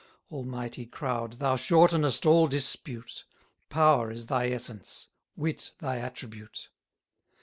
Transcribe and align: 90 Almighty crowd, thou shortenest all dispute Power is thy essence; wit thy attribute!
90 0.31 0.35
Almighty 0.45 0.85
crowd, 0.87 1.33
thou 1.33 1.55
shortenest 1.55 2.25
all 2.25 2.47
dispute 2.47 3.23
Power 3.69 4.09
is 4.09 4.25
thy 4.25 4.49
essence; 4.49 5.09
wit 5.35 5.73
thy 5.77 5.97
attribute! 5.99 6.69